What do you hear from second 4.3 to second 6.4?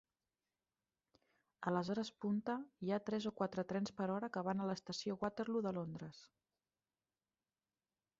que van a l'estació Waterloo de Londres.